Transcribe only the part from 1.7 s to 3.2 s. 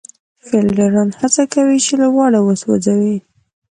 چي لوبغاړی وسوځوي.